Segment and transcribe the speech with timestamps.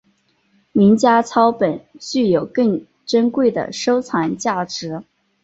[0.71, 5.03] 名家抄本具有更珍贵的收藏价值。